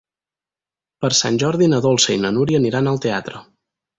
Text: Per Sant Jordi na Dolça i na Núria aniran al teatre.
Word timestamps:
Per 1.03 1.11
Sant 1.17 1.37
Jordi 1.43 1.69
na 1.75 1.81
Dolça 1.87 2.15
i 2.17 2.23
na 2.25 2.33
Núria 2.39 2.61
aniran 2.63 2.93
al 2.93 3.01
teatre. 3.07 3.45